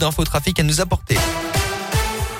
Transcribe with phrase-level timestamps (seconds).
[0.00, 1.16] d'infotrafic à nous apporter.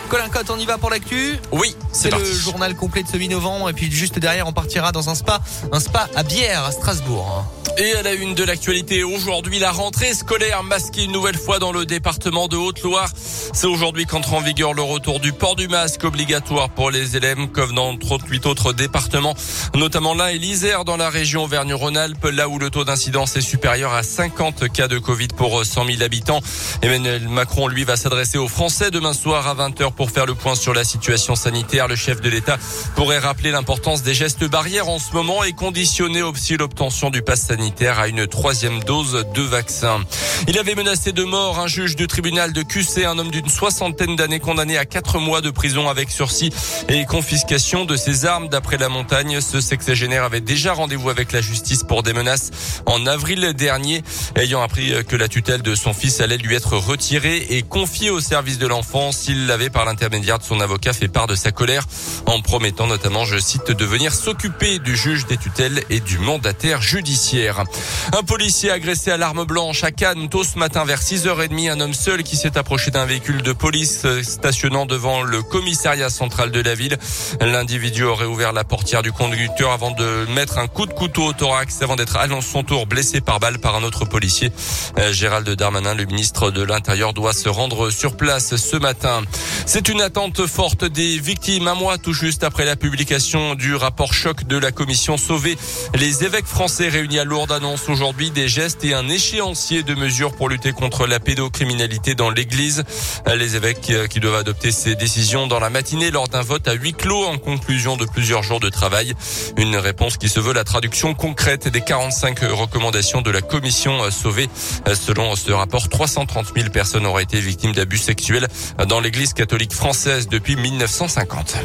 [0.09, 3.71] Colin Cotte, on y va pour l'actu Oui, c'est le journal complet de ce mi-novembre
[3.71, 5.41] et puis juste derrière on partira dans un spa,
[5.71, 7.45] un spa à Bière à Strasbourg.
[7.79, 11.71] Et à la une de l'actualité, aujourd'hui la rentrée scolaire masquée une nouvelle fois dans
[11.71, 13.09] le département de Haute-Loire.
[13.15, 17.47] C'est aujourd'hui qu'entre en vigueur le retour du port du masque obligatoire pour les élèves
[17.53, 17.97] comme dans
[18.31, 19.35] 38 autres départements,
[19.75, 23.93] notamment là et l'Isère dans la région Auvergne-Rhône-Alpes, là où le taux d'incidence est supérieur
[23.93, 26.41] à 50 cas de Covid pour 100 000 habitants.
[26.81, 30.55] Emmanuel Macron, lui, va s'adresser aux Français demain soir à 20h pour faire le point
[30.55, 31.89] sur la situation sanitaire.
[31.89, 32.57] Le chef de l'État
[32.95, 37.47] pourrait rappeler l'importance des gestes barrières en ce moment et conditionner aussi l'obtention du pass
[37.47, 40.01] sanitaire à une troisième dose de vaccin.
[40.49, 44.17] Il avait menacé de mort un juge du tribunal de QC, un homme d'une soixantaine
[44.17, 46.51] d'années condamné à quatre mois de prison avec sursis
[46.89, 48.49] et confiscation de ses armes.
[48.49, 52.51] D'après la montagne, ce sexagénaire avait déjà rendez-vous avec la justice pour des menaces
[52.87, 54.03] en avril dernier,
[54.35, 58.21] ayant appris que la tutelle de son fils allait lui être retirée et confiée au
[58.21, 59.27] service de l'enfance.
[59.29, 61.87] Il l'avait, par l'intermédiaire de son avocat, fait part de sa colère
[62.27, 66.81] en promettant notamment, je cite, de venir s'occuper du juge des tutelles et du mandataire
[66.81, 67.65] judiciaire.
[68.13, 71.71] Un policier agressé à l'arme blanche à Cannes tôt ce matin vers 6h30.
[71.71, 76.09] Un homme seul qui s'est approché d'un véhicule de police euh, stationnant devant le commissariat
[76.09, 76.97] central de la ville.
[77.41, 81.33] L'individu aurait ouvert la portière du conducteur avant de mettre un coup de couteau au
[81.33, 84.53] thorax avant d'être à son tour blessé par balle par un autre policier.
[84.99, 89.23] Euh, Gérald Darmanin, le ministre de l'Intérieur, doit se rendre sur place ce matin.
[89.67, 94.15] C'est une attente forte des victimes un mois tout juste après la publication du rapport
[94.15, 95.59] choc de la commission Sauver.
[95.97, 100.20] Les évêques français réunis à Lourdes annonce aujourd'hui des gestes et un échéancier de mesures
[100.29, 102.85] pour lutter contre la pédocriminalité dans l'église.
[103.27, 106.93] Les évêques qui doivent adopter ces décisions dans la matinée lors d'un vote à huis
[106.93, 109.15] clos en conclusion de plusieurs jours de travail.
[109.57, 114.03] Une réponse qui se veut la traduction concrète des 45 recommandations de la commission.
[114.03, 118.49] Euh, selon ce rapport, 330 000 personnes auraient été victimes d'abus sexuels
[118.89, 121.57] dans l'église catholique française depuis 1950.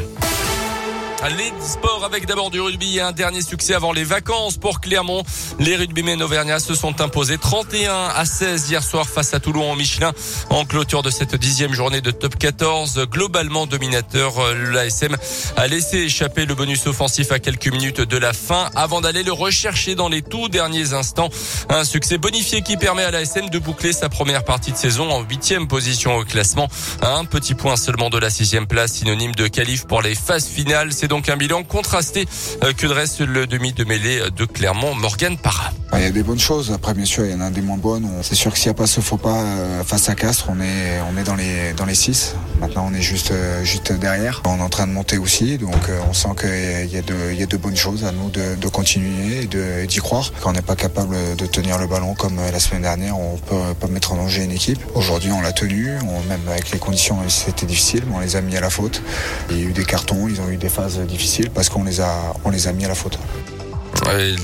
[1.24, 5.24] Les sports avec d'abord du rugby et un dernier succès avant les vacances pour Clermont.
[5.58, 9.74] Les rugbymen auvergnats se sont imposés 31 à 16 hier soir face à Toulon en
[9.74, 10.12] Michelin
[10.50, 13.06] en clôture de cette dixième journée de top 14.
[13.10, 14.34] Globalement dominateur,
[14.72, 15.16] l'ASM
[15.56, 19.32] a laissé échapper le bonus offensif à quelques minutes de la fin avant d'aller le
[19.32, 21.30] rechercher dans les tout derniers instants.
[21.70, 25.22] Un succès bonifié qui permet à l'ASM de boucler sa première partie de saison en
[25.22, 26.68] huitième position au classement.
[27.02, 30.92] Un petit point seulement de la sixième place, synonyme de qualif pour les phases finales
[31.08, 32.26] donc un bilan contrasté
[32.64, 35.72] euh, que dresse le demi de mêlée de Clermont, Morgan Parra.
[35.94, 36.72] Il y a des bonnes choses.
[36.72, 38.08] Après, bien sûr, il y en a des moins bonnes.
[38.22, 40.60] C'est sûr que s'il n'y a pas ce faux pas euh, face à Castres, on
[40.60, 42.34] est, on est dans les, dans les six.
[42.60, 44.42] Maintenant, on est juste, euh, juste derrière.
[44.44, 45.58] On est en train de monter aussi.
[45.58, 48.68] Donc, on sent qu'il y a de, y a bonnes choses à nous de, de
[48.68, 50.32] continuer et d'y croire.
[50.40, 53.74] Quand on n'est pas capable de tenir le ballon comme la semaine dernière, on peut
[53.80, 54.80] pas mettre en danger une équipe.
[54.94, 55.92] Aujourd'hui, on l'a tenu.
[56.28, 59.02] Même avec les conditions, c'était difficile, mais on les a mis à la faute.
[59.50, 62.00] Il y a eu des cartons, ils ont eu des phases difficile parce qu'on les
[62.00, 63.18] a, on les a mis à la faute.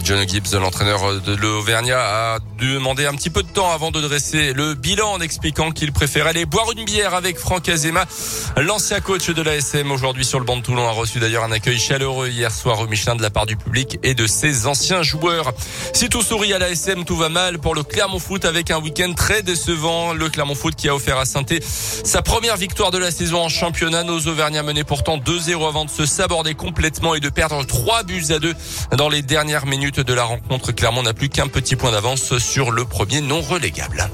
[0.04, 2.00] John Gibbs, l'entraîneur de l'Auvergnat,
[2.34, 5.92] a demandé un petit peu de temps avant de dresser le bilan en expliquant qu'il
[5.92, 8.04] préférait aller boire une bière avec Franck Azema.
[8.56, 11.78] L'ancien coach de l'ASM aujourd'hui sur le banc de Toulon a reçu d'ailleurs un accueil
[11.78, 15.52] chaleureux hier soir au Michelin de la part du public et de ses anciens joueurs.
[15.92, 19.12] Si tout sourit à l'ASM, tout va mal pour le Clermont Foot avec un week-end
[19.14, 20.12] très décevant.
[20.12, 21.42] Le Clermont Foot qui a offert à saint
[22.04, 24.04] sa première victoire de la saison en championnat.
[24.04, 28.26] Nos Auvergnats menaient pourtant 2-0 avant de se saborder complètement et de perdre 3 buts
[28.30, 28.54] à 2
[28.96, 30.70] dans les dernières minutes de la rencontre.
[30.70, 34.08] Clermont n'a plus qu'un petit point d'avance sur le premier non relégable.